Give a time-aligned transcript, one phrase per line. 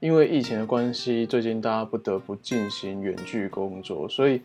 [0.00, 4.42] 因为疫情的关系，最近大家不得不进行远距工作，所以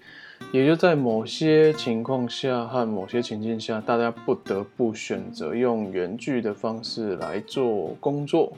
[0.54, 8.54] 也就在某些情况下和某些情境下，大家不得不选择用远距的方式来做工作。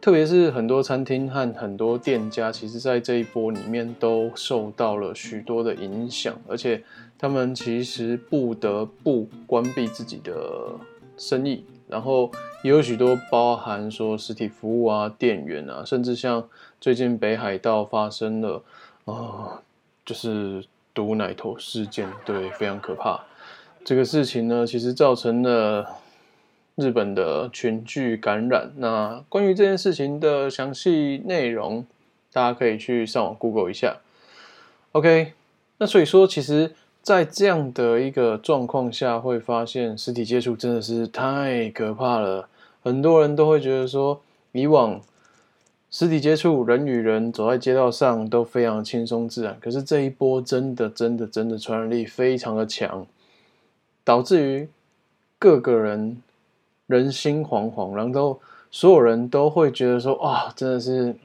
[0.00, 6.82] 特别是很多餐厅和很多店家，其实在这一波里面都受到了许多的影响，而且
[7.18, 10.32] 他们其实不得不关闭自己的
[11.16, 11.64] 生意。
[11.92, 12.32] 然后
[12.64, 16.48] 也有许多包含说实体服务啊、店员啊，甚至像
[16.80, 18.62] 最近北海道发生了
[19.04, 19.62] 啊、呃，
[20.06, 23.24] 就是毒奶头事件，对，非常可怕。
[23.84, 25.98] 这个事情呢，其实造成了
[26.76, 28.72] 日本的群聚感染。
[28.78, 31.86] 那关于这件事情的详细内容，
[32.32, 33.98] 大家可以去上网 Google 一下。
[34.92, 35.34] OK，
[35.76, 36.74] 那所以说其实。
[37.02, 42.48] 在这样的一个状况下，会发现实体接触真的是太可怕了。
[42.82, 44.20] 很多人都会觉得说，
[44.52, 45.00] 以往
[45.90, 49.58] 实体接触，人与人走在街道上都非常轻松自然。
[49.60, 53.04] 可是这一波真的、真的、真的传染力非常的强，
[54.04, 54.68] 导致于
[55.40, 56.22] 各个人
[56.86, 58.38] 人心惶惶，然后
[58.70, 61.16] 所有人都会觉得说，哇，真的是。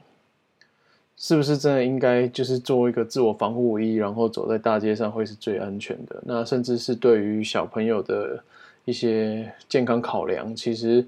[1.18, 6.22] 是不是真的应该就是做一个自我防护衣，然后走在大街上会是最安全的？
[6.24, 8.42] 那甚至是对于小朋友的
[8.84, 11.04] 一些健康考量，其实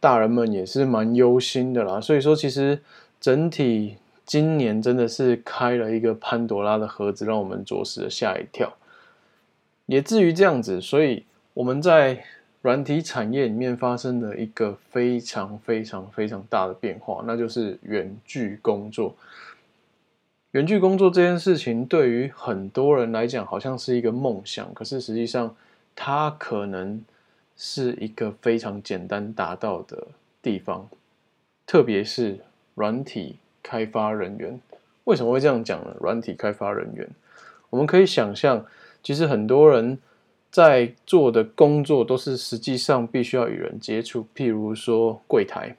[0.00, 2.00] 大人们也是蛮忧心的啦。
[2.00, 2.80] 所以说，其实
[3.20, 8.72] 整体今年真的是开了一个潘多拉的盒子，让我们着实的吓一跳。
[9.84, 12.24] 也至于这样子，所以我们在
[12.62, 19.16] 软体产业里面发生了一个非常非常非常大的变化，那就是远距工作。
[20.52, 25.56] 远距工作这件事情对于很多人来讲好像是一个梦想，可是实际上
[25.96, 27.04] 它可能
[27.56, 30.06] 是一个非常简单达到的
[30.40, 30.88] 地方，
[31.66, 32.38] 特别是
[32.74, 34.60] 软体开发人员。
[35.04, 35.96] 为什么会这样讲呢？
[36.00, 37.08] 软体开发人员，
[37.70, 38.64] 我们可以想象，
[39.02, 39.98] 其实很多人
[40.52, 45.74] 在做的工作都是实际上必须要与人接触，譬如说柜台，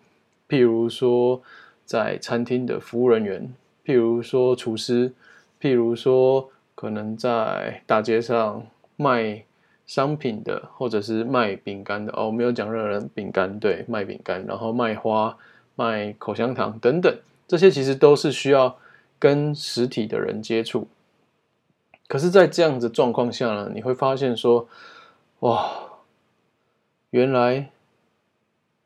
[0.50, 1.42] 譬如说
[1.86, 3.54] 在餐厅的服务人员。
[3.86, 5.12] 譬如说厨师，
[5.60, 9.44] 譬如说可能在大街上卖
[9.86, 15.38] 商品的，或者是卖饼干的哦，没有讲任何人饼干，对，卖饼干，然后卖花、
[15.76, 17.14] 卖口香糖等等，
[17.46, 18.78] 这些其实都是需要
[19.20, 20.88] 跟实体的人接触。
[22.08, 24.68] 可是，在这样子状况下呢，你会发现说，
[25.40, 25.72] 哇，
[27.10, 27.70] 原来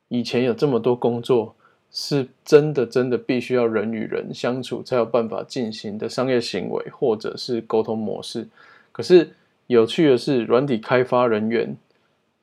[0.07, 1.53] 以前有这么多工作。
[1.89, 8.50] 是真的，真的必须要人与人相处才有办法进行的商业行为，或者是沟通模式。
[8.91, 9.34] 可是
[9.67, 11.78] 有趣的是，软体开发人员，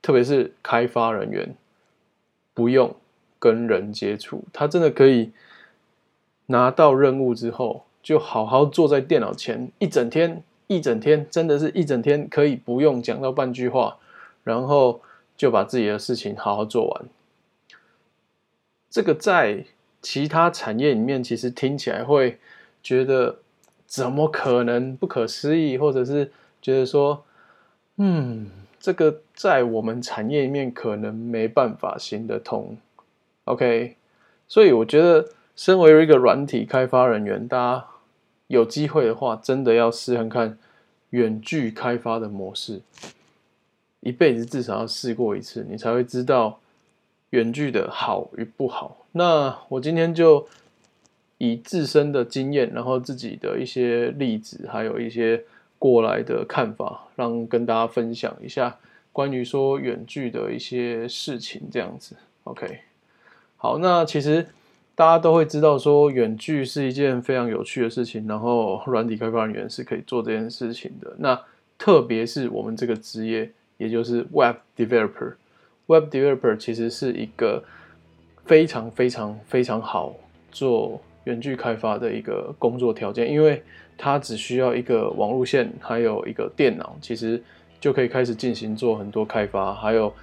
[0.00, 1.54] 特别是开发人员，
[2.54, 2.96] 不用
[3.38, 5.32] 跟人接触，他真的可以
[6.46, 13.98] 拿到任务之后，就好好坐在电脑前一整天，一整天，真的是一整天，可以不用讲到半句话，
[14.42, 15.00] 然后
[15.36, 17.04] 就把自己的事情好好做完。
[18.88, 19.64] 这个在
[20.00, 22.38] 其他产业里面，其实听起来会
[22.82, 23.38] 觉得
[23.86, 26.30] 怎么可能不可思议，或者是
[26.62, 27.24] 觉得说，
[27.96, 32.76] 嗯，这个在我们产业里面可能没办法行得通。
[33.44, 33.96] OK，
[34.46, 37.86] 所以我觉得，身为一个软体开发人员，大家
[38.46, 40.58] 有机会的话，真的要试看看
[41.10, 42.80] 远距开发的模式，
[44.00, 46.60] 一辈子至少要试过一次，你才会知道。
[47.30, 50.46] 远距的好与不好，那我今天就
[51.38, 55.42] 以自身的经验，然后自己的一些例子，还有一些
[55.76, 58.78] 过来的看法，让跟大家分享一下
[59.10, 62.14] 关于说远距的一些事情，这样子。
[62.44, 62.82] OK，
[63.56, 64.46] 好，那其实
[64.96, 71.14] 大家都会知道说远距是一件非常有趣的事情，然后软体开发人员是可以做这件事情的。
[71.18, 71.40] 那
[71.76, 75.34] 特别是我们这个职业，也就是 Web Developer。
[75.86, 77.64] Web Developer 其实是一个
[78.46, 80.14] 非常非常非常好
[80.52, 83.62] 做远距开发的一个工作条件，因为
[83.98, 87.42] 它只需要一个网路线，还有一个电脑，其实
[87.80, 90.14] 就可以开始进行做很多开发，还有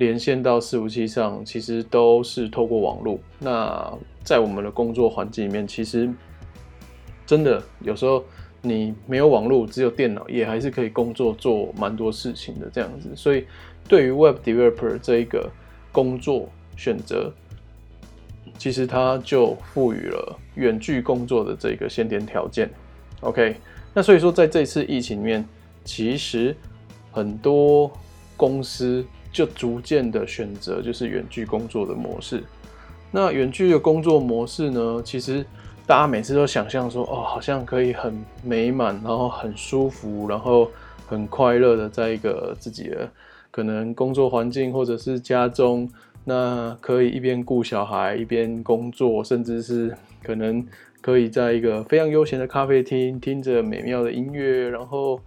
[0.00, 3.20] 连线到伺服器上，其实都是透过网络。
[3.38, 6.12] 那在我们的工作环境里面，其实
[7.24, 8.24] 真的有时候
[8.60, 13.46] 你没有网络，只有电脑，也还是可以工作做蛮多事情的这样子，所以。
[13.88, 15.50] 对于 Web Developer 这一个
[15.90, 17.32] 工作选择，
[18.56, 22.70] 其实它就赋予了远距工作的这个先天条件。
[23.18, 23.56] OK，
[23.92, 25.44] 那所以说在这次疫情里面，
[25.82, 26.54] 其实
[27.10, 27.90] 很多
[28.36, 32.42] 公司就逐渐的选择就是远距工作的模式。
[33.12, 35.02] 那远距的工作模式呢？
[35.04, 35.44] 其实
[35.86, 40.70] 大家每次都想象说，哦，好像可以很美满，然后很舒服，然后
[41.08, 43.10] 很快乐的在一个自己的
[43.50, 45.90] 可能工作环境或者是家中，
[46.24, 49.92] 那可以一边顾小孩一边工作，甚至是
[50.22, 50.64] 可能
[51.00, 55.20] 可以在一个非常悠闲的咖啡厅，听着美妙的音乐，然后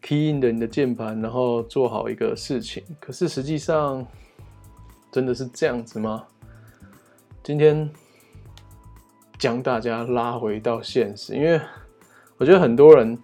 [0.00, 2.82] key in 的你的键盘，然后做好一个事情。
[2.98, 4.06] 可是实际上，
[5.10, 6.24] 真的是这样子吗？
[7.42, 7.90] 今天
[9.38, 11.60] 将大家拉回到现实，因为
[12.36, 13.18] 我觉得很多人，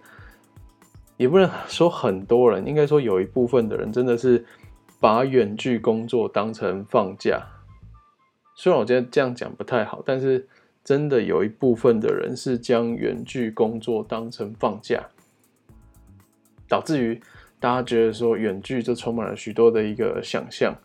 [1.17, 4.45] 也不能说很多人，应该说有一部分的人真的是
[4.99, 7.41] 把远距工作当成放假。
[8.55, 10.47] 虽然我觉得这样讲不太好，但是
[10.83, 15.07] 真的有一部分的人是将远距工作当成放假，
[16.67, 17.19] 导致于
[17.59, 20.75] 大家觉得说远距就充满了许多的一个想象。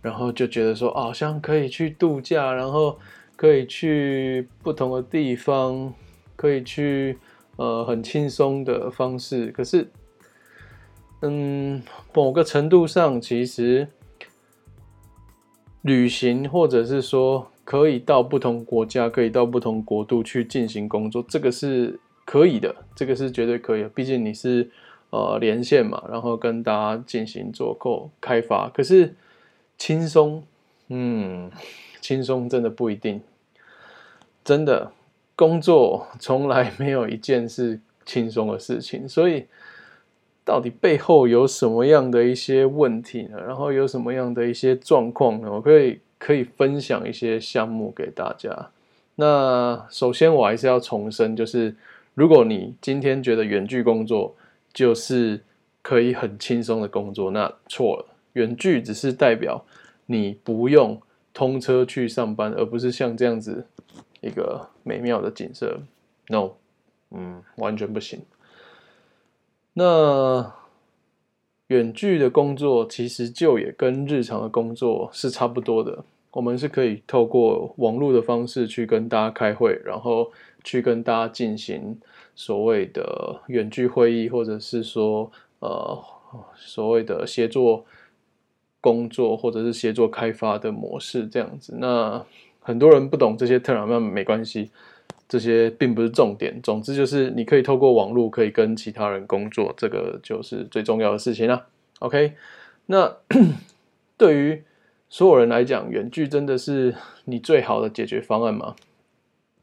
[0.00, 2.98] 然后就觉得说，好像可以去度假，然后
[3.36, 5.94] 可以去不同的地方，
[6.34, 7.16] 可以去
[7.54, 9.46] 呃很轻松的方式。
[9.52, 9.88] 可是，
[11.20, 11.80] 嗯，
[12.12, 13.86] 某个程度上，其实
[15.82, 23.88] 旅行或者是说可以到不同国家，可以到不同国度去进行工作，这个是可以的，这个是绝对可以的。
[23.90, 24.68] 毕竟你是
[25.12, 29.14] 呃连线嘛，然后跟大家进行做够开发，可是。
[29.78, 30.44] 轻松，
[30.90, 31.50] 嗯，
[32.00, 33.20] 轻松真的不一定。
[34.44, 34.92] 真的，
[35.34, 39.08] 工作从来没有一件是轻松的事情。
[39.08, 39.46] 所以，
[40.44, 43.40] 到底背后有什么样的一些问题呢？
[43.40, 45.50] 然后有什么样的一些状况呢？
[45.50, 48.70] 我可以可以分享一些项目给大家。
[49.16, 51.74] 那首先，我还是要重申，就是
[52.14, 54.36] 如果你今天觉得远距工作
[54.72, 55.42] 就是
[55.80, 58.06] 可以很轻松的工作，那错了。
[58.34, 59.64] 远距只是代表
[60.06, 61.00] 你不用
[61.34, 63.66] 通车去上班，而不是像这样子
[64.20, 65.80] 一个美妙的景色。
[66.28, 66.52] No，
[67.10, 68.22] 嗯，完全不行。
[69.74, 70.52] 那
[71.66, 76.04] 远距的工作其实就也跟日常的工作是差不多的。
[76.30, 80.30] 我们是可以透过网络的方式去跟大家开会，然后
[80.64, 81.98] 去跟大家进行
[82.34, 85.30] 所谓的远距会议，或者是说
[85.60, 86.02] 呃
[86.56, 87.84] 所谓的协作。
[88.82, 92.20] 工作或者是协作开发的模式这样子，那
[92.58, 94.72] 很多人不懂这些 term，那没关系，
[95.28, 96.60] 这些并不是重点。
[96.60, 101.64] 总之就是你可以透过网络可以跟其他人工作，这个就是最重要的事情啦。
[102.00, 102.32] OK，
[102.86, 103.18] 那
[104.18, 104.64] 对于
[105.08, 108.74] 所有人来讲，远距真的是你最好的解决方案吗？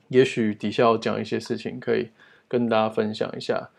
[0.09, 2.09] 也许底下要讲一些事情可以
[2.47, 3.69] 跟大家分享一下。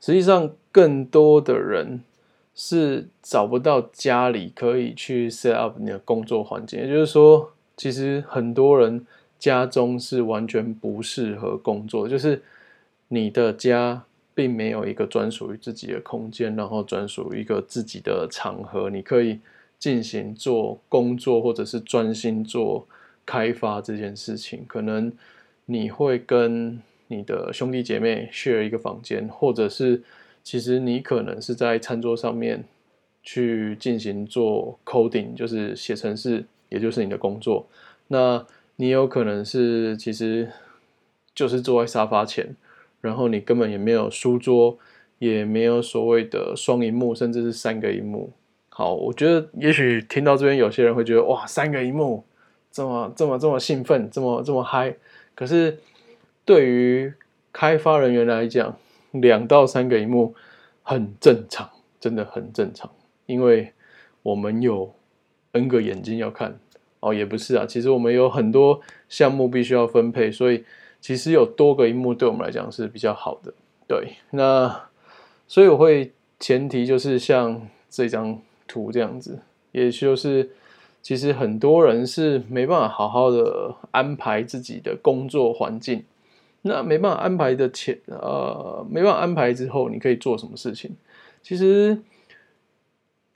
[0.00, 2.00] 实际上，更多的人。
[2.56, 9.04] 是找不到家里可以去 set up 你的工作环境，也就是说，其实很多人
[9.40, 12.40] 家中是完全不适合工作，就是
[13.08, 14.04] 你的家
[14.36, 19.40] 并没有一个专属于自己的空间，然后专属于一个自己的场合，你可以
[19.76, 22.86] 进行做工作或者是专心做
[23.26, 24.64] 开发这件事情。
[24.68, 25.12] 可能
[25.66, 30.02] 你会跟你的兄弟姐妹 share 一个房间，或者是。
[30.46, 32.64] 其实你可能是在餐桌上面
[33.22, 37.66] 去进行做 coding，就是写程式，也就是你的工作。
[38.08, 38.44] 那
[38.76, 40.52] 你有可能是其实
[41.34, 42.54] 就是坐在沙发前，
[43.00, 44.76] 然后你根本也没有书桌，
[45.18, 48.30] 也没有所谓的双荧幕，甚至是三个荧幕。
[48.68, 52.22] 好，我觉得也许听到这边有些人会觉得哇，三个荧幕
[52.70, 54.94] 这么这么这么兴奋，这么这么嗨。
[55.34, 55.80] 可是
[56.44, 57.12] 对于
[57.52, 58.76] 开发人员来讲，
[59.12, 60.34] 两到三个萤幕
[60.82, 62.90] 很正常，真的很正常，
[63.26, 63.72] 因为
[64.22, 64.94] 我们有
[65.52, 66.58] N 个眼睛要看
[67.00, 70.64] 哦，也不是啊，其实我们有很多项目必须要分配，所以
[71.00, 73.52] 其实有多个萤幕对我们来讲是比较好的。
[73.86, 74.88] 对，那
[75.46, 79.40] 所以我会前提就是像这张图这样子，
[79.72, 80.50] 也就是
[81.04, 86.02] 其实很多人是没办法好好的安排自己的工作环境。
[86.62, 90.92] 那没办法安排的前，呃，没办法安排之后，你可以做什么事情？
[91.42, 91.98] 其实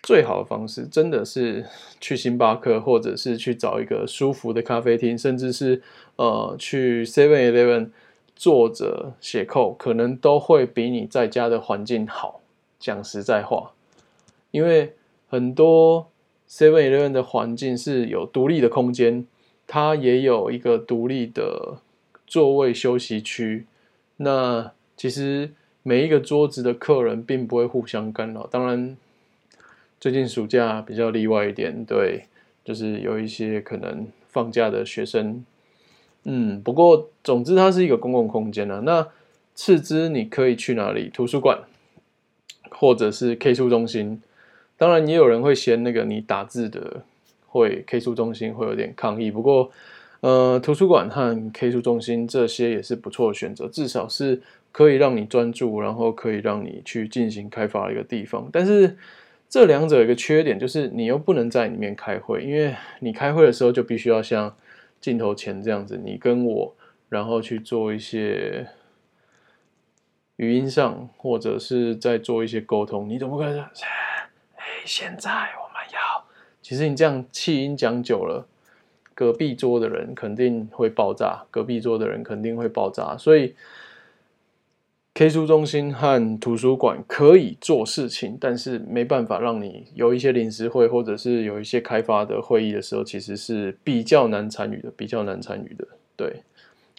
[0.02, 1.66] 最好的方式真的是
[2.00, 5.82] 去星巴克，或者是去找一个舒服的咖啡厅，甚至是
[6.16, 7.90] 呃去 Seven Eleven
[8.34, 12.40] 坐着写扣，可能都会比你在家的环境好。
[12.78, 13.72] 讲实在话，
[14.52, 14.94] 因为
[15.28, 16.08] 很多
[16.48, 19.26] Seven Eleven 的环境是有独立的空间，
[19.66, 21.78] 它也有一个独立的。
[22.30, 23.64] 座位休息区，
[24.18, 28.46] 那其实每一个桌子的客人并不会互相干扰。
[28.46, 28.98] 当然，
[29.98, 32.26] 最近暑假比较例外一点，对，
[32.62, 35.42] 就是有一些可能放假的学生，
[36.24, 38.82] 嗯，不过总之它是一个公共空间啊。
[38.84, 39.08] 那
[39.54, 41.08] 次之你可以去哪里？
[41.08, 41.62] 图书馆，
[42.70, 44.20] 或者是 K 书中心。
[44.78, 47.02] 当然也有人会嫌那个你打字的
[47.46, 49.70] 会 K 书中心会有点抗议，不过
[50.20, 54.40] 呃，图书馆和 K 书中心这些也是不错的选择，至少是
[54.72, 58.48] 可以让你专注，然后可以让你去进行开发的一个地方。
[58.52, 58.96] 但是
[59.48, 64.54] 这两者有一个缺点，就是你又不能在里面开会，因为你开会的时候就必须要像
[65.00, 66.74] 镜头前这样子，你跟我，
[67.08, 68.66] 然后去做一些
[70.36, 73.64] 语音上或者是在做一些沟通，你怎么可能？
[74.88, 76.24] 现在我们要……
[76.62, 78.48] 其实你这样气音讲久了，
[79.14, 83.54] 隔壁桌的人肯定会爆炸，隔壁桌的人肯定会爆炸，所以。
[85.14, 95.84] K 书中心和图书馆可以做事情，但是没办法让你有一些临时会，或者是有一些开发的会议的时候，其实是比较难参与的，比较难参与的。
[96.14, 96.44] 对，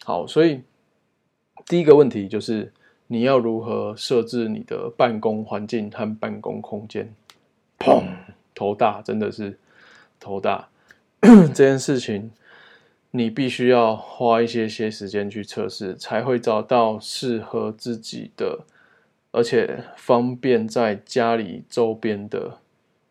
[0.04, 0.60] 好，所以
[1.64, 2.70] 第一个问题就是
[3.06, 7.14] 你要如何设置你的办公环境和办公空间？
[7.80, 8.04] 砰，
[8.54, 9.58] 头大，真的是
[10.20, 10.68] 头大，
[11.20, 12.30] 这件事情。
[13.12, 18.60] 你必须要花一些些时间去测试，才会找到适合自己的，
[19.32, 22.58] 而且方便在家里周边的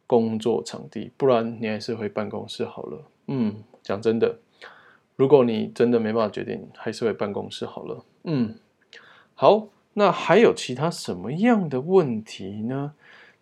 [0.07, 1.11] 工作场地。
[1.17, 3.03] 不然你还是回办公室好了。
[3.27, 4.37] 嗯，讲真的，
[5.17, 8.05] 如果你真的没办法决定，还是回办公室好了。
[8.23, 8.55] 嗯，
[9.35, 12.93] 好，那还有其他什么样的问题呢？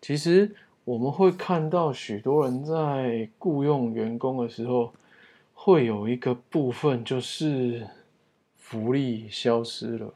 [0.01, 0.55] 其实
[0.87, 4.93] 我们会看到许多人在雇佣员工的时候。
[5.59, 7.85] 会有一个部分就是
[8.55, 10.13] 福利消失了，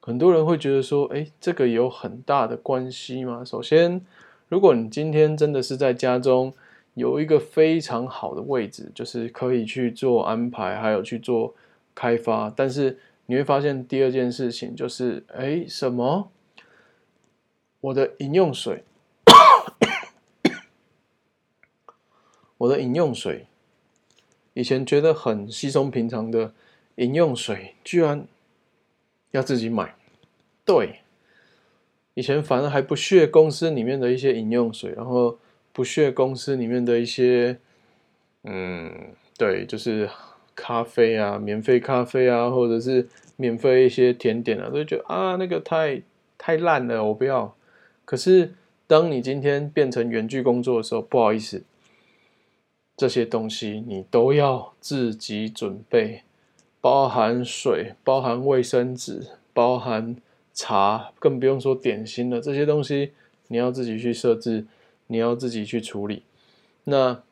[0.00, 3.44] 很多人会觉得说，哎，这个有很大的关系吗？
[3.44, 4.04] 首先，
[4.48, 6.52] 如果你今天真的是在家中
[6.94, 11.54] 有一个非常好的位置，就是可以去做安排，还有去做
[11.94, 16.28] 开发，但是你会发现第二件事情就是，哎，什么？
[17.82, 18.82] 我的饮用水，
[22.60, 23.46] 我的饮用水。
[24.52, 26.52] 以前觉得很稀松平常的
[26.96, 28.26] 饮用水，居然
[29.30, 29.94] 要自己买。
[30.64, 31.00] 对，
[32.14, 35.38] 以前反而还不屑公司里面的一些饮用水，然后
[35.72, 37.58] 不屑公司里面的一些，
[38.42, 40.10] 嗯，对，就是
[40.54, 46.02] 咖啡啊，免费咖啡啊，或者是免费一些甜点啊，都觉得啊，那个太
[46.36, 47.56] 太烂了，我不要。
[48.04, 48.52] 可是
[48.88, 51.62] 当你今天变成远距工作的时候，不好意思。
[53.00, 56.22] 这些东西你都要自己准备，
[56.82, 60.14] 包含水，包含卫生纸，包含
[60.52, 62.42] 茶，更不用说点心了。
[62.42, 63.12] 这些东西
[63.48, 64.66] 你要自己去设置，
[65.06, 66.24] 你要自己去处理。
[66.84, 67.22] 那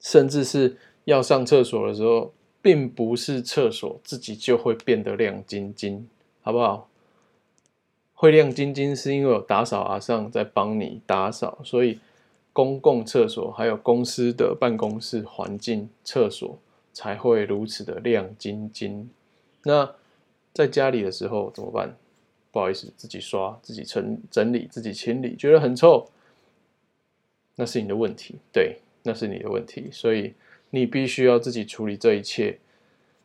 [0.00, 6.08] 甚至是要上厕所的时候，并不是厕所自己就会变得亮晶晶，
[6.40, 6.88] 好不好？
[8.12, 12.00] 会亮晶晶是因为有打扫阿桑在帮你打扫，所以。
[12.52, 16.58] 公共厕所还有公司的办公室环境厕所
[16.92, 19.08] 才会如此的亮晶晶。
[19.62, 19.94] 那
[20.52, 21.96] 在家里的时候怎么办？
[22.50, 26.10] 不好意思，自己刷、自己整整理、自己清理，觉得很臭，
[27.56, 28.36] 那是你的问题。
[28.52, 29.88] 对，那是你的问题。
[29.90, 30.34] 所以
[30.70, 32.58] 你必须要自己处理这一切，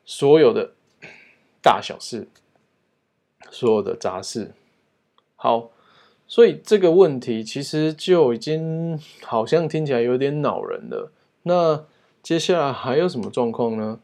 [0.06, 0.72] 所有的
[1.62, 2.28] 大小事，
[3.52, 4.54] 所有的杂事。
[5.36, 5.72] 好。
[6.28, 11.10] 所以这个问题其实就已经好像听起来有点恼人了。
[11.44, 11.86] 那
[12.22, 14.00] 接下来还有什么状况呢？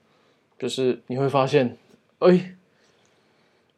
[0.58, 1.78] 就是你会发现，
[2.20, 2.56] 哎，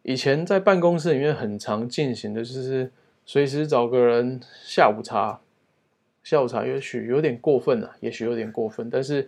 [0.03, 2.91] 以前在办公室里面很常进行的就是
[3.25, 5.39] 随时找个人下午茶。
[6.23, 8.87] 下午茶也许有点过分啊，也许有点过分。
[8.91, 9.27] 但是，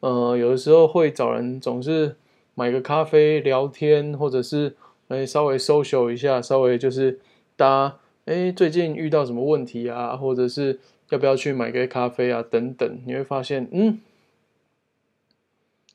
[0.00, 2.16] 呃，有的时候会找人总是
[2.54, 4.76] 买个咖啡聊天，或者是
[5.08, 7.18] 哎稍微 social 一下，稍微就是
[7.56, 7.96] 搭。
[8.28, 10.14] 哎，最近遇到什么问题啊？
[10.14, 12.42] 或者是要不要去买杯咖啡啊？
[12.42, 14.00] 等等，你会发现，嗯，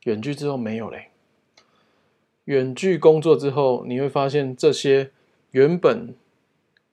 [0.06, 1.10] 远距之后没有嘞。
[2.46, 5.12] 远距工作之后，你会发现这些
[5.52, 6.16] 原本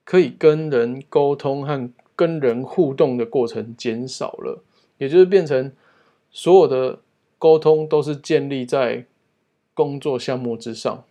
[0.03, 4.63] 可以跟人沟通和跟人互动的过程减少了，
[4.99, 5.71] 也就是变成
[6.29, 6.99] 所有的
[7.39, 9.05] 沟通都是建立在
[9.73, 11.03] 工作项目之上。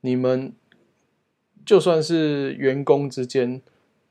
[0.00, 0.54] 你们。
[1.64, 3.62] 就算是员工之间，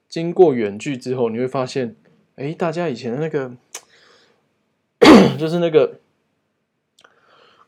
[0.10, 1.96] 经过远距之后，你会发现，
[2.36, 3.56] 哎，大家以前的那个，
[5.38, 6.00] 就是那个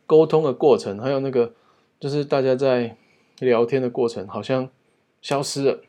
[0.05, 1.53] 沟通的过程，还有那个，
[1.99, 2.97] 就是大家在
[3.39, 4.69] 聊天的过程，好像
[5.21, 5.81] 消失了，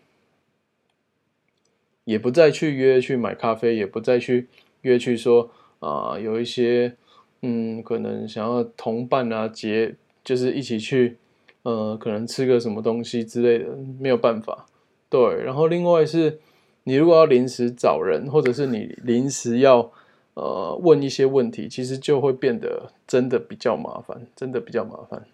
[2.05, 4.49] 也不再去约去买咖啡，也不再去
[4.83, 5.51] 约去说，
[5.81, 6.97] 啊、有一些
[7.43, 11.19] 嗯，可能想要同伴啊结，就是一起去
[11.67, 14.67] 呃，可能吃个什么东西之类的，没有办法。
[15.09, 16.39] 对，然后另外是，
[16.85, 19.91] 你如果要临时找人，或者是你临时要
[20.35, 25.25] 呃问一些问题，其实就会变得真的比较麻烦，真的比较麻烦。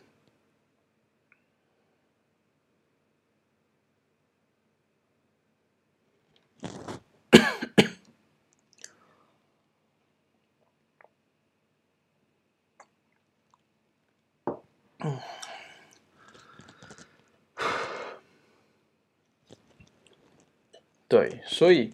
[21.13, 21.93] 对，所以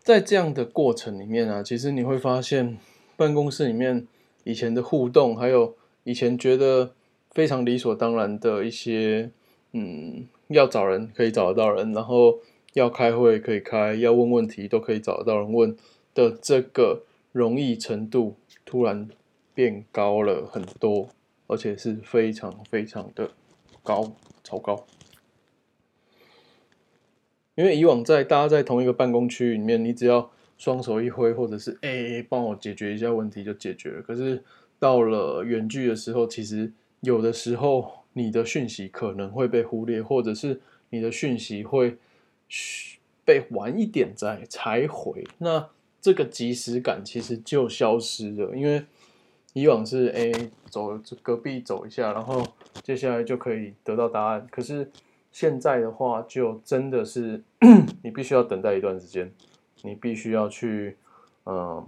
[0.00, 2.76] 在这样的过程里面啊，其实你会发现，
[3.16, 4.08] 办公室里面
[4.42, 6.92] 以前的互动，还有以前觉得
[7.30, 9.30] 非常理所当然的一些，
[9.70, 12.40] 嗯，要找人可以找得到人，然后
[12.72, 15.76] 要开会可以开，要问问题都可以找得到人问
[16.12, 19.08] 的这个容易程度，突然
[19.54, 21.08] 变高了很多，
[21.46, 23.30] 而且是非常非常的
[23.84, 24.10] 高，
[24.42, 24.84] 超高。
[27.60, 34.00] 因为以往在大家在同一个办公区域里面，你只要双手一挥，或者是哎帮我解决一下问题就解决了。
[34.00, 34.42] 可是
[34.78, 41.98] 到了远距的时候，其实有的时候你的讯息可能会被忽略，或者是你的讯息会
[43.26, 45.68] 被晚一点再才回，那
[46.00, 48.56] 这个即时感其实就消失了。
[48.56, 48.82] 因为
[49.52, 50.32] 以往是哎
[50.70, 52.42] 走隔壁走一下，然后
[52.82, 54.46] 接下来就可以得到答案。
[54.50, 54.90] 可是
[55.30, 57.42] 现在的话，就真的是
[58.02, 59.32] 你必须要等待一段时间，
[59.82, 60.96] 你必须要去
[61.44, 61.86] 嗯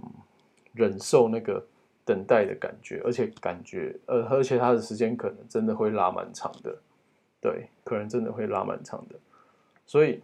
[0.73, 1.65] 忍受那个
[2.05, 6.77] 等待的感觉，而且感觉呃，而且它的时间可能真的会拉蛮长的，
[7.41, 9.15] 对，可能真的会拉蛮长的，
[9.85, 10.21] 所以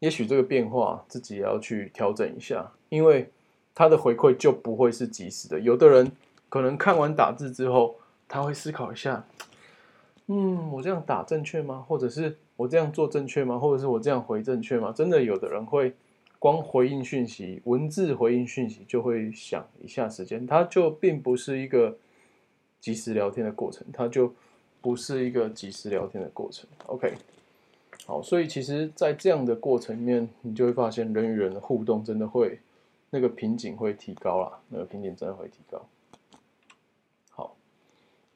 [0.00, 3.30] 也许这个变化自己也要去调整一下，因为
[3.74, 6.12] 他的回馈就不会是即时的，有的人
[6.48, 7.96] 可能看完打字之后，
[8.28, 9.24] 他会思考一下。
[10.34, 11.84] 嗯，我这样打正确吗？
[11.86, 13.58] 或者是我这样做正确吗？
[13.58, 14.90] 或者是我这样回正确吗？
[14.90, 15.92] 真的有的人会
[16.38, 21.98] 光回应讯息，文字回应讯息就会想一下时间，它就并不是一个
[22.80, 24.32] 即时聊天的过程，它就
[24.80, 26.66] 不是一个即时聊天的过程。
[26.86, 27.12] OK，
[28.06, 32.58] 好，所以其实，在这样的过程里面，你就会发现人与人的互动真的会
[33.10, 35.84] 那个瓶颈会提高啦，那个瓶颈真的会提高。
[37.28, 37.56] 好，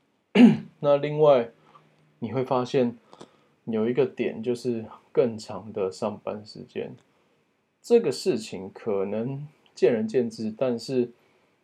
[0.81, 1.49] 那另外。
[2.19, 2.97] 你会发现
[3.65, 6.97] 有一个点，就是更长的上班时间。
[7.83, 11.13] 这个事情可能见仁见智，但是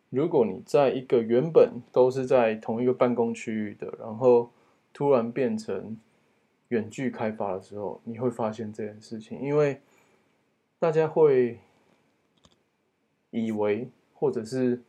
[0.09, 4.51] 如果你在一个原本都是在同一个办公区域的，然后
[4.93, 5.97] 突然变成
[6.67, 9.81] 远距开发的时候，你会发现这件事情，因为
[10.77, 11.59] 大家会
[13.31, 14.83] 以为，或者是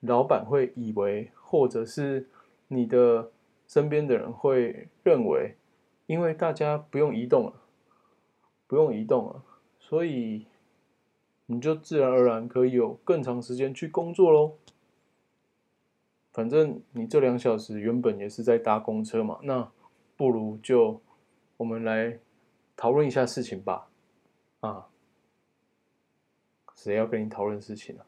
[0.00, 2.26] 老板会以为，或者是
[2.68, 3.30] 你的。
[3.66, 5.56] 身边的人会认为，
[6.06, 7.62] 因为大家不用移动了，
[8.66, 9.42] 不用移动了，
[9.78, 10.46] 所以
[11.46, 14.58] 你就自然而然可以有更长时间去工作喽。
[16.32, 19.70] 反正你这两小时原本也是在搭公车嘛，那
[20.16, 21.00] 不如就
[21.56, 22.18] 我们来
[22.76, 23.88] 讨论一下事情吧。
[24.60, 24.88] 啊，
[26.74, 28.06] 谁要跟你讨论事情啊？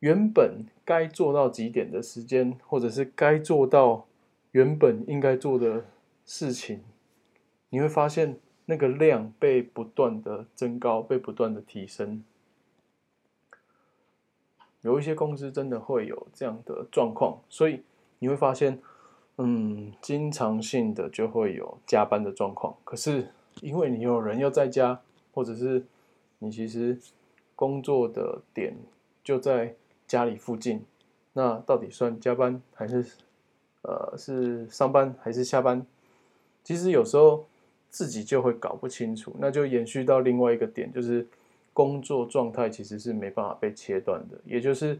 [0.00, 4.06] 原本该做到几点的时间，或者是该做到。
[4.54, 5.84] 原本应该做的
[6.24, 6.84] 事情，
[7.70, 12.22] 你会发现那个量被不断的增高，被不断的提升。
[14.82, 17.82] 有一些公司真的会有这样的状况，所以
[18.20, 18.80] 你会发现，
[19.38, 22.76] 嗯，经常性的就会有加班的状况。
[22.84, 25.00] 可是因为你有人要在家，
[25.32, 25.84] 或者是
[26.38, 26.96] 你其实
[27.56, 28.76] 工作的点
[29.24, 29.74] 就在
[30.06, 30.84] 家里附近，
[31.32, 33.04] 那到底算加班还是？
[33.84, 35.86] 呃，是上班还是下班？
[36.62, 37.46] 其实有时候
[37.90, 41.26] 自己就会搞不清楚，那就延续到另外一个点，就是
[41.72, 44.38] 工作状态其实是没办法被切断的。
[44.44, 44.98] 也就是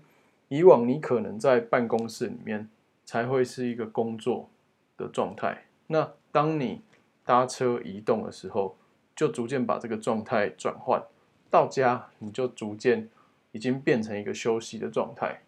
[0.48, 2.68] 以往你可能在办公室里面
[3.06, 4.50] 才会是一个工作
[4.98, 6.82] 的状态，那当你
[7.24, 8.76] 搭车移动的时候，
[9.16, 11.02] 就逐渐把这个状态转换
[11.50, 13.08] 到家，你就逐渐
[13.52, 15.40] 已经变成一个休息的状态。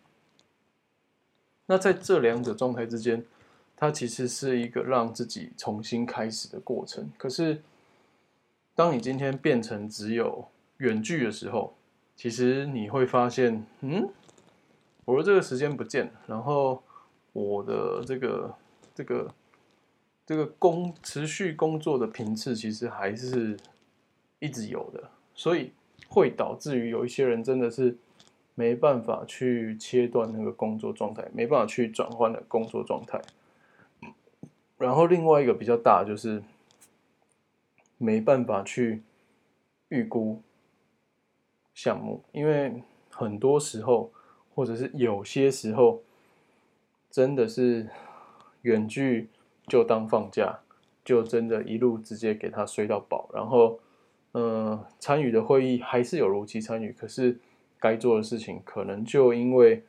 [1.66, 3.24] 那在这两者状态之间，
[3.76, 7.10] 它其实是一个让自己重新开始的过程。
[7.18, 7.62] 可是，
[8.74, 10.48] 当你今天变成只有
[10.78, 11.74] 远距的时候，
[12.14, 14.08] 其实你会发现，嗯，
[15.04, 16.82] 我的这个时间不见了，然后
[17.32, 18.54] 我的这个
[18.94, 19.34] 这个
[20.24, 23.56] 这个工持续工作的频次其实还是
[24.38, 25.72] 一直有的，所以
[26.08, 27.96] 会导致于有一些人真的是
[28.58, 33.20] 没办法去切断那个工作状态，没办法去转换的工作状态。
[34.78, 36.42] 然后另外一个比较大就是
[37.98, 39.02] 没办法去
[39.90, 40.40] 预估
[41.74, 44.10] 项目，因为很多时候
[44.54, 46.02] 或者是有些时候
[47.10, 47.90] 真的是
[48.62, 49.28] 远距
[49.66, 50.60] 就当放假，
[51.04, 53.78] 就真的一路直接给他睡到饱，然后
[54.32, 57.38] 呃参与的会议还是有如期参与，可是。
[57.86, 59.84] 该做的事情，可能就因为，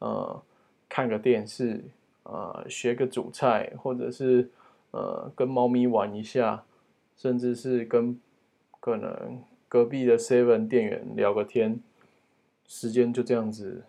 [0.00, 0.42] 呃，
[0.86, 1.82] 看个电视，
[2.24, 4.50] 呃，学个煮菜，或者是
[4.90, 6.64] 呃，跟猫咪玩一下，
[7.16, 8.20] 甚至是跟
[8.80, 11.80] 可能隔壁的 Seven 店员聊个天，
[12.66, 13.84] 时间就这样子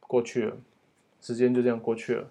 [0.00, 0.56] 过去了，
[1.22, 2.28] 时间就这样过去了，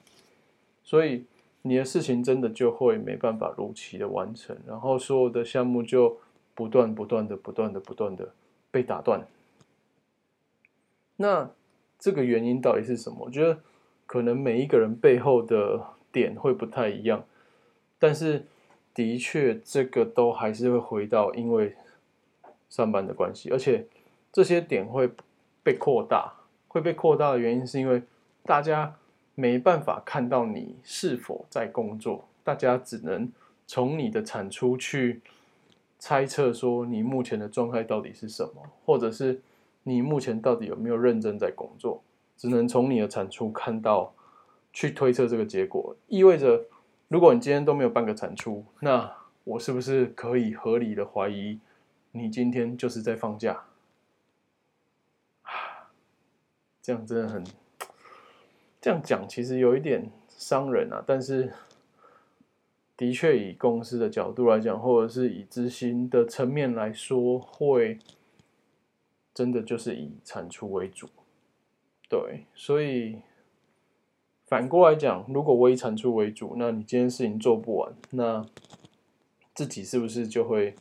[0.83, 1.25] 所以
[1.63, 6.17] 你的事情真的就会没办法如期的完成，然后所有的项目就
[6.53, 8.33] 不断不断的不断的不断的
[8.69, 9.25] 被打断。
[11.21, 11.51] 那
[11.99, 13.25] 这个原因到底是什么？
[13.25, 13.59] 我觉得
[14.05, 17.25] 可能每一个人背后的点会不太一样，
[17.99, 18.45] 但是
[18.93, 21.75] 的确这个都还是会回到因为
[22.69, 23.85] 上班的关系，而且
[24.31, 25.11] 这些点会
[25.61, 26.35] 被扩大，
[26.69, 28.01] 会被扩大的原因是因为
[28.43, 28.95] 大家
[29.35, 33.29] 没办法看到你是否在工作，大家只能
[33.67, 35.19] 从你的产出去
[35.97, 39.41] 猜测说你目前的状态到底是什么，或者是。
[39.89, 42.03] 你目前到底有没有认真在工作？
[42.37, 44.13] 只能从你的产出看到，
[44.71, 45.95] 去推测这个结果。
[46.07, 46.67] 意味着，
[47.07, 49.11] 如果你今天都没有半个产出，那
[49.43, 51.59] 我是不是可以合理的怀疑，
[52.11, 53.65] 你今天就是在放假？
[56.83, 57.43] 这样真的很，
[58.79, 61.03] 这样讲其实有一点伤人啊。
[61.05, 61.51] 但是，
[62.95, 67.97] 的确以公司的角度来讲，或者是以执行的层面来说，会。
[69.39, 71.07] 真的就是以产出为主，
[72.09, 73.21] 对，所以
[74.45, 78.45] 反过来讲，如果我以产出为主，那你今天事情做不完，那
[79.55, 80.75] 自己是不是就会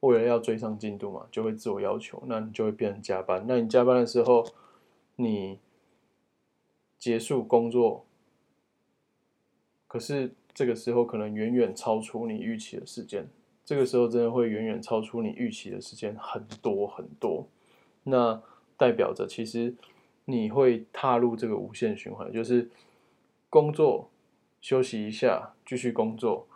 [0.00, 3.44] 为了要追上进度嘛，就会自我要求，那你就会变成加班。
[3.46, 4.44] 那你加班的时候，
[5.14, 5.60] 你
[6.98, 8.04] 结束工作，
[9.86, 13.28] 可是这个时候可能远远超出你预期的时间。
[13.64, 17.48] 这个时候真的会远远超出你预期的时间很多很多，
[18.02, 18.42] 那
[18.76, 19.74] 代表着其实
[20.26, 22.70] 你会踏入这个无限循环，就是
[23.48, 24.10] 工作
[24.60, 26.46] 休息一下，继续工作，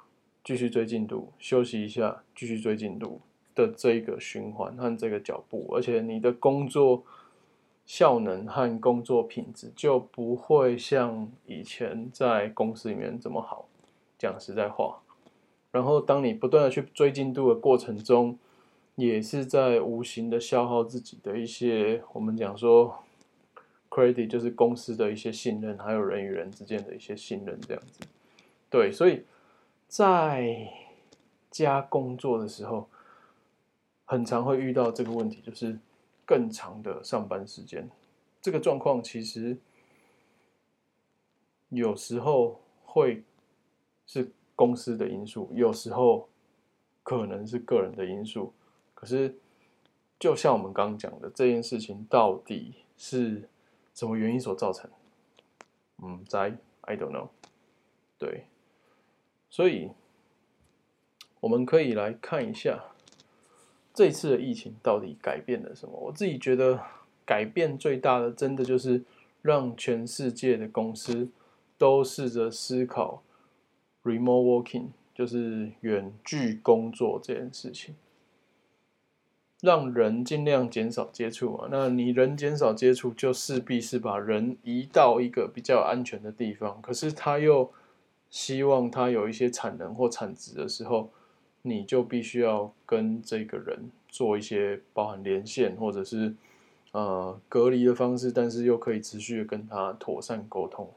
[0.44, 3.22] 继续追进度，休息一下，继续追进度
[3.54, 7.04] 的这一个循环和这个脚步，而且你的工作
[7.86, 13.66] 效能和工作品质就不会像以前在公司里面这么好，
[14.18, 15.00] 讲实在话。
[15.70, 18.38] 然后，当你不断的去追进度的过程中，
[18.94, 23.04] 也是在无形的消耗自己的一些，我们讲说
[23.90, 28.00] ，credit 就是公司的一些信任，还有人与人之间的一些信任，这样子。
[28.70, 29.24] 对，所以
[29.86, 30.72] 在
[31.50, 32.88] 家工作的时候，
[34.06, 35.78] 很常会遇到这个问题，就是
[36.24, 37.90] 更长的上班时间。
[38.40, 39.58] 这个状况其实
[41.68, 43.22] 有时候会
[44.06, 44.32] 是。
[44.58, 46.28] 公司的因素有时候
[47.04, 48.52] 可能是个人的因素，
[48.92, 49.38] 可是
[50.18, 53.48] 就像我们刚刚讲的，这件事情到底是
[53.94, 54.90] 什么原因所造成？
[56.02, 57.28] 嗯，在 I don't know。
[58.18, 58.46] 对，
[59.48, 59.92] 所以
[61.38, 62.82] 我们可以来看一下
[63.94, 65.96] 这次的疫情到底改变了什么。
[65.96, 66.82] 我自己觉得
[67.24, 69.04] 改变最大的，真的就是
[69.40, 71.28] 让全世界的公司
[71.78, 73.22] 都试着思考。
[74.04, 77.96] Remote working 就是远距工作这件事情，
[79.60, 81.68] 让人尽量减少接触嘛。
[81.70, 86.80] 那你人减少接触，就势必是把人移到一个比较安全的地方。
[86.80, 87.70] 可是他又
[88.30, 91.10] 希望他有一些产能或产值的时候，
[91.62, 96.34] 你就必须要跟这个人做一些包含连线或者是
[96.92, 100.88] 呃隔离的方式，但是又可以持续的跟他妥善沟通。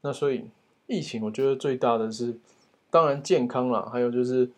[0.00, 0.44] 那所以。
[0.88, 2.38] 疫情我觉得最大的是，
[2.90, 4.50] 当然健康啦，还有就是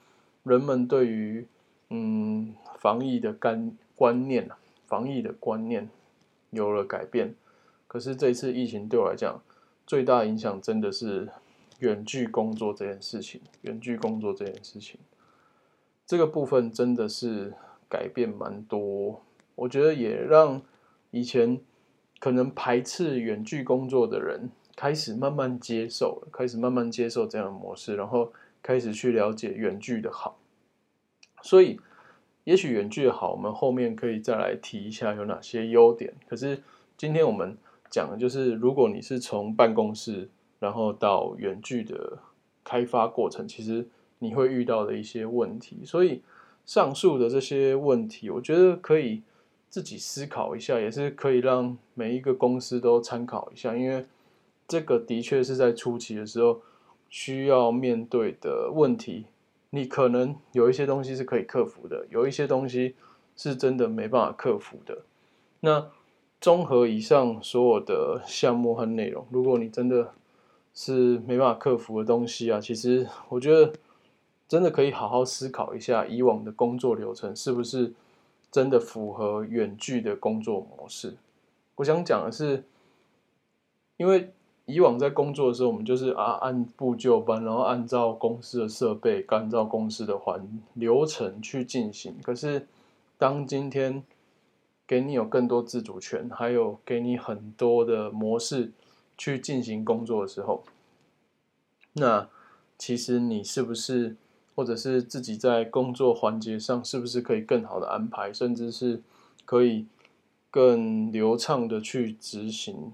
[0.44, 1.44] 人们对于
[1.88, 4.48] 嗯防疫的观观念，
[4.86, 5.90] 防疫的观念
[6.50, 7.34] 有了改变。
[7.88, 9.42] 可是这次疫情对我来讲，
[9.84, 11.28] 最大影响真的是
[11.80, 13.40] 远距工作这件事情。
[13.62, 15.00] 远距工作这件事情，
[16.06, 17.54] 这个部分真的是
[17.88, 19.20] 改变蛮多。
[19.56, 20.62] 我觉得也让
[21.10, 21.60] 以前
[22.20, 24.50] 可能排斥远距工作的人。
[24.80, 30.38] 开始慢慢接受了，开始慢慢接受这样的模式，然后开始去了解远距的好。
[31.42, 31.78] 所以
[32.44, 36.14] 也许远距的好，我们后面可以再来提一下有哪些优点。
[36.26, 36.62] 可是
[36.96, 37.58] 今天我们
[37.90, 42.16] 讲的就是，如果你是从办公室然后到远距的
[42.64, 43.86] 开发过程，其实
[44.20, 45.84] 你会遇到的一些问题。
[45.84, 46.22] 所以
[46.64, 49.20] 上述的这些问题，我觉得可以
[49.68, 54.06] 自己思考一下，也是可以让每一个公司都参考一下，因为
[54.70, 56.62] 这个的确是在初期的时候
[57.08, 59.26] 需要面对的问题。
[59.70, 62.94] 你可能有一些东西是可以克服的，有一些东西
[63.36, 64.98] 是真的没办法克服的。
[65.58, 65.90] 那
[66.40, 70.12] 综合以上所有的项目和内容，如果你真的
[70.72, 73.72] 是没办法克服的东西啊，其实我觉得
[74.46, 77.92] 真的可以好好思考一下，以往的工作流程是不是
[78.52, 81.16] 真的符合远距的工作模式。
[81.74, 82.62] 我想讲的是，
[83.96, 84.32] 因为。
[84.70, 92.14] 以往在工作的时候，我们就是啊按部就班，然后按照公司的设备，按照公司的环流程去进行。
[92.22, 92.66] 可是，
[93.18, 94.02] 当今天
[94.86, 98.72] 给你有更多自主权，还有给你很多的模式
[99.18, 100.62] 去进行工作的时候，
[101.94, 102.28] 那
[102.78, 104.16] 其实你是不是，
[104.54, 109.02] 或者是自己在工作环节上，是不是可以更好的安排，甚至是
[109.44, 109.86] 可以
[110.50, 112.92] 更流畅的去执行？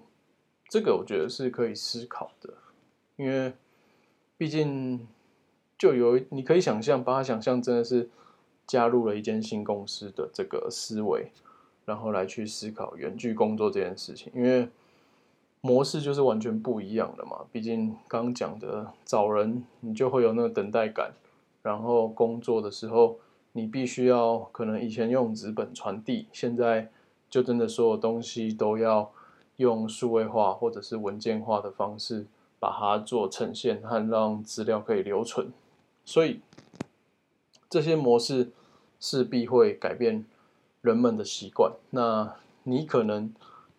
[0.69, 2.55] 这个我觉得是可以思考的，
[3.17, 3.53] 因为
[4.37, 5.07] 毕竟
[5.79, 8.11] 就有你可以想象，把它想象真的是
[8.67, 11.31] 加入了一间新公司的这个思维，
[11.85, 14.69] 然后来去思考远距工作这件事情，因为
[15.61, 17.47] 模式就是完全不一样的嘛。
[17.53, 21.13] 毕竟刚刚讲的找人，你就会有那个等待感，
[21.63, 23.21] 然后工作的时候，
[23.53, 26.91] 你必须要可能以前用纸本传递，现在
[27.31, 29.13] 就真的所有东西都要。
[29.57, 32.27] 用数位化或者是文件化的方式
[32.59, 35.53] 把它做呈现和让资料可以留存，
[36.05, 36.41] 所以
[37.69, 38.53] 这些模式
[39.01, 40.25] 势必会改变
[40.81, 41.73] 人们的习惯。
[41.91, 43.33] 那你可能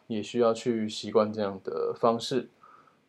[0.07, 2.49] 也需要去习惯这样的方式，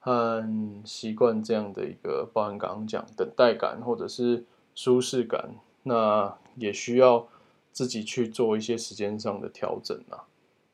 [0.01, 0.49] 和
[0.85, 5.55] 习惯这样的一个，包含刚刚讲等待感或者是舒适感，
[5.85, 7.29] 那也需要
[7.73, 10.25] 自己去做一些时间上的调整啊。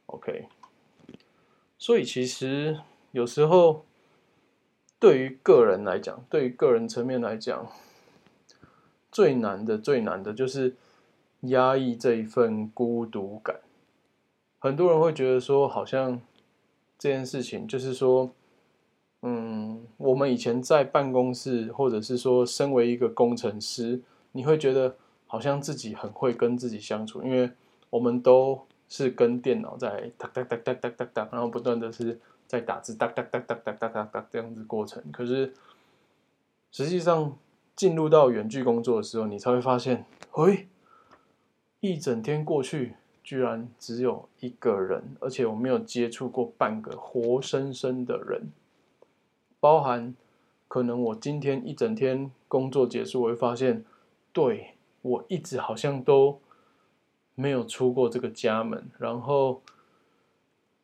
[0.06, 0.48] OK。
[1.84, 2.80] 所以其实
[3.12, 3.84] 有时候，
[4.98, 7.70] 对于个人来讲，对于个人层面来讲，
[9.12, 10.76] 最难的、最难的就是
[11.42, 13.60] 压抑这一份孤独感。
[14.58, 16.22] 很多人会觉得说，好像
[16.98, 18.30] 这件事情就是说，
[19.20, 24.00] 嗯，我们以前在办公室，或者是说身为一个工程师，
[24.32, 27.50] 你会觉得好像自己很会跟自己相处，因为
[27.90, 28.66] 我们都。
[28.96, 35.02] 是跟电脑在哒哒哒哒哒哒哒，然后不断的是在打字哒哒哒哒哒哒哒哒这样子过程。
[35.10, 35.52] 可是
[36.70, 37.36] 实际上
[37.74, 40.68] 进入到远距工作的时候，你才会发现，喂，
[41.80, 48.52] 一整天过去，居然只有一个人，而且我没有接触过半个活生生的人。
[49.58, 50.14] 包含
[50.68, 53.84] 可能我今天一整天工作结束，我会发现，
[54.32, 56.38] 对，我一直好像都。
[57.36, 59.60] 没有出过这个家门，然后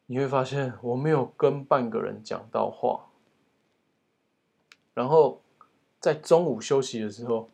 [0.06, 3.06] 你会发现我没有跟半个人讲到话，
[4.92, 5.40] 然后
[6.00, 7.48] 在中午休息的时候，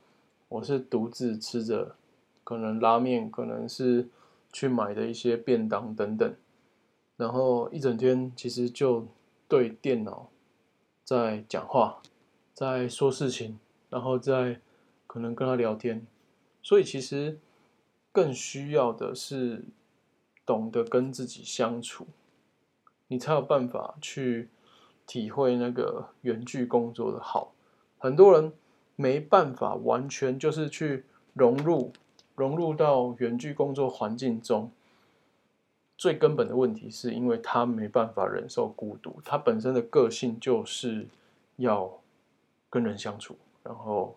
[0.49, 1.97] 我是独自吃着
[2.43, 4.09] 可能拉面，可能是
[4.51, 6.35] 去买的一些便当等等，
[7.19, 9.07] 然后一整天其实就
[9.47, 10.31] 对电脑
[11.05, 12.01] 在讲话，
[12.55, 13.59] 在说事情，
[13.91, 14.61] 然后在
[15.07, 16.07] 可能跟他聊天，
[16.63, 17.39] 所以其实。
[18.17, 19.63] 更需要的是
[20.47, 22.07] 懂得跟自己相处，
[23.09, 24.49] 你才有办法去
[25.07, 27.53] 体会那个远距工作的好。
[27.99, 28.55] 很多人
[28.95, 31.93] 没办法完全就是去融入
[32.35, 34.71] 融入到远距工作环境中，
[35.99, 41.07] 最根本的问题是因为他没办法忍受孤独，他本身的个性就是
[41.57, 42.01] 要
[42.71, 44.17] 跟人相处，然后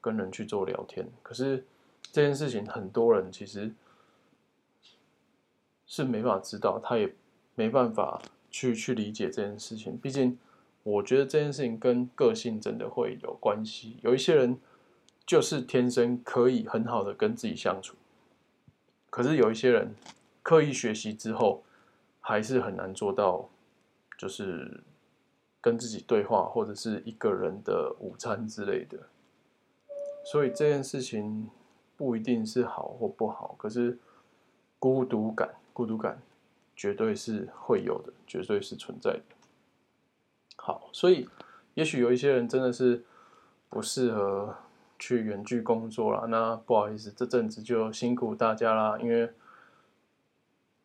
[0.00, 1.66] 跟人去做聊天，可是。
[2.12, 3.72] 这件事情很多人其实
[5.86, 7.14] 是没办法知道，他也
[7.54, 9.96] 没办法去去理解这件事情。
[9.96, 10.36] 毕竟，
[10.82, 13.98] 我觉得这件事情跟个性真的会有关系。
[14.02, 14.58] 有一些人
[15.24, 17.96] 就是天生可以很好的跟自己相处，
[19.08, 19.94] 可是有一些人
[20.42, 21.62] 刻意学习之后，
[22.18, 23.48] 还是很难做到，
[24.18, 24.82] 就是
[25.60, 28.98] 跟自己对话，或者是一个人的午餐之类的。
[30.24, 31.48] 所以这件事情。
[32.00, 33.98] 不一定是好或不好，可是
[34.78, 36.18] 孤独感，孤独感
[36.74, 39.20] 绝对是会有的，绝对是存在的。
[40.56, 41.28] 好，所以
[41.74, 43.04] 也许有一些人真的是
[43.68, 44.56] 不适合
[44.98, 46.24] 去远距工作啦。
[46.30, 49.30] 那不好意思，这阵子就辛苦大家啦，因为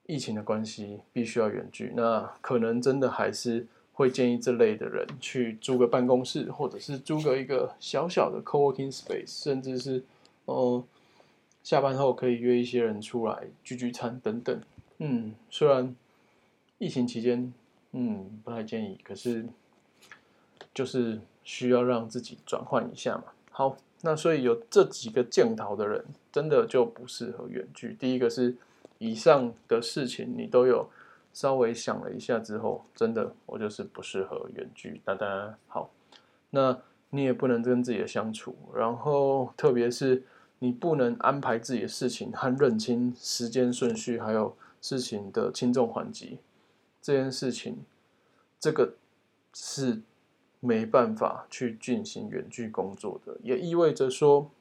[0.06, 1.94] 疫情的关系，必须要远距。
[1.96, 10.04] 那可能真的还是会建议这类的人去租个办公室，或者是租个一个小小的 co-working space，甚至是
[10.44, 10.84] 哦、呃，
[11.66, 14.62] 下班后可以约一些人出来聚聚餐等等。
[15.00, 15.96] 嗯，虽然
[16.78, 17.52] 疫情期间，
[17.92, 19.48] 嗯，不太建议，可是
[20.76, 23.24] 就是需要让自己转换一下嘛。
[23.50, 27.96] 好，那所以有这几个镜头的人，真的就不适合远距。
[27.96, 28.56] 第一个是
[29.00, 30.88] 以上的事情你都有
[31.34, 35.02] 稍微想了一下之后，真的我就是不适合远距。
[35.04, 35.90] 大家好，
[36.52, 40.24] 那你也不能跟自己的相处，然后特别是
[40.60, 44.56] 你不能安排自己的事情和认清时间顺序，还有。
[44.82, 46.38] 事情的轻重缓急，
[47.02, 47.80] 这件事情，
[48.60, 48.94] 这个
[49.52, 50.04] 是
[50.60, 54.52] 没办法去进行远距工作的，也意味着说，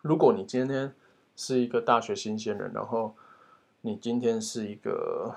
[0.00, 0.94] 如果你今天
[1.34, 3.16] 是一个大学新鲜人，然后
[3.80, 5.34] 你今天是一个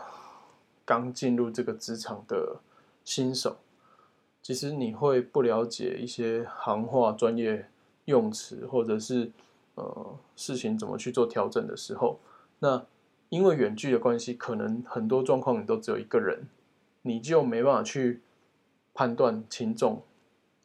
[0.86, 2.60] 刚进入这个职场的
[3.04, 3.58] 新手，
[4.44, 7.68] 其实你会不了解一些行话、专业
[8.06, 9.32] 用词，或者是
[9.76, 12.20] 呃事情怎么去做调整的时候，
[12.60, 12.86] 那。
[13.30, 16.48] 因为远距的关系，可能很多状况你都只有一个人，
[17.02, 18.22] 你就没办法去
[18.94, 20.04] 判断轻重，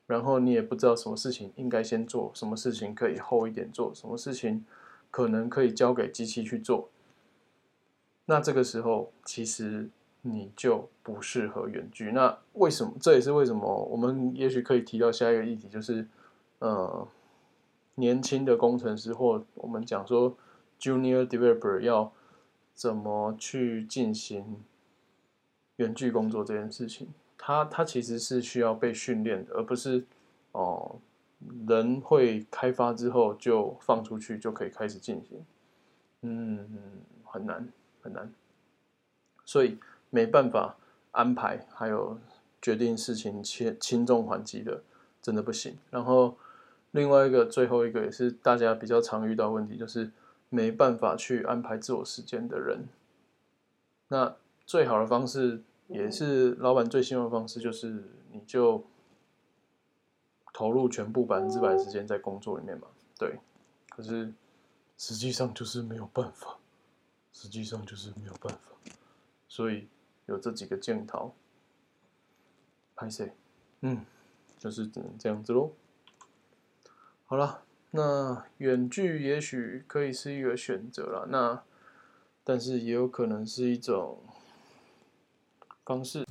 [0.07, 4.65] 然后你也不知道什么事情应该先做，什么事情可以后一点做，什么事情
[5.11, 6.91] 可能可以交给机器去做。
[8.27, 9.89] 那这个时候，其实
[10.23, 12.13] 你就不适合远距。
[12.13, 12.93] 那为什么？
[13.01, 16.07] 这也是为什么我们也许可以提到下一个议题，就是
[16.59, 17.09] 呃，
[18.01, 20.37] 年轻的工程师或我们讲说
[20.81, 22.13] Junior Developer 要。
[22.73, 24.65] 怎么去进行
[25.77, 27.09] 远距工作这件事情？
[27.37, 30.07] 它它其实是需要被训练的，而不是
[30.53, 30.99] 哦、
[31.69, 35.45] 人会开发之后就放出去就可以开始进行。
[36.23, 37.69] 嗯，很难
[38.01, 38.33] 很难，
[39.45, 39.77] 所以
[40.09, 40.79] 没办法
[41.11, 42.19] 安排，还有
[42.63, 44.83] 决定事情轻轻重缓急的，
[45.21, 45.77] 真的不行。
[45.91, 46.35] 然后
[46.93, 50.11] 另外一个最后一个也是大家比较常遇到问题，就是。
[50.53, 52.89] 没办法去安排自我时间的人，
[54.09, 54.35] 那
[54.67, 58.85] 最好的方式也是老板最希望的方式，就是你就
[60.53, 62.89] 投入全部百分之百的时间在工作里面嘛。
[63.17, 63.39] 对，
[63.91, 64.33] 可是
[64.99, 66.59] 实际上就是没有办法，
[67.33, 68.93] 实际上就是没有办法，
[69.47, 69.87] 所以
[70.27, 71.33] 有这几个镜头，
[72.97, 73.29] 拍摄，
[73.83, 74.05] 嗯，
[74.59, 75.71] 就是只能这样子喽。
[77.31, 77.63] 好了。
[77.93, 81.63] 那远距也许可以是一个选择了，那
[82.43, 84.19] 但是也有可能是一种
[85.85, 86.27] 方式。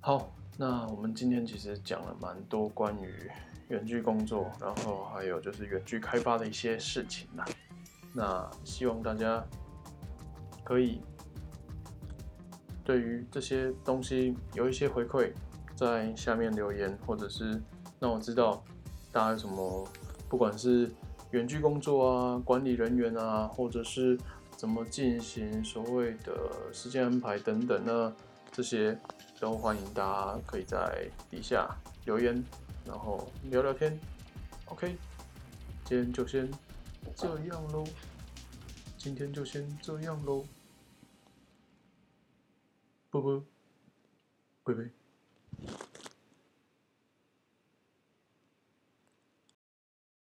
[0.00, 3.30] 好，那我们今天其实讲了蛮多关于
[3.68, 7.44] 远距工作，然后还有就是远距开发的一些事情啦。
[8.14, 9.44] 那希望大家
[10.64, 11.02] 可以
[12.82, 15.30] 对于这些东西有一些回馈，
[15.74, 17.60] 在下面留言，或者是
[17.98, 18.62] 那我知道。
[19.12, 19.88] 大家有什么，
[20.28, 20.92] 不管是
[21.30, 24.18] 远距工作啊、管理人员啊，或者是
[24.58, 26.34] 怎么进行所谓的
[26.70, 28.12] 时间安排等等，那
[28.52, 29.00] 这些
[29.40, 31.66] 都欢迎大家可以在底下
[32.04, 32.44] 留言，
[32.84, 33.98] 然后聊聊天。
[34.66, 34.98] OK，
[35.82, 36.50] 今天就先
[37.14, 37.82] 这样喽。
[38.98, 40.44] 今天就先这样喽。
[43.10, 43.42] 啵啵，
[44.62, 45.95] 拜拜。